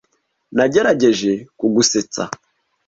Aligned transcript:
Nagerageje 0.55 1.31
kugusetsa. 1.57 2.23